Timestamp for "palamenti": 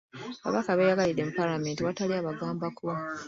1.39-1.79